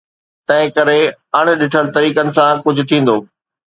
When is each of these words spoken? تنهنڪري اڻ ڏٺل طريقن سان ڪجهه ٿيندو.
تنهنڪري 0.47 1.01
اڻ 1.39 1.45
ڏٺل 1.61 1.85
طريقن 1.97 2.27
سان 2.37 2.53
ڪجهه 2.67 2.87
ٿيندو. 2.93 3.17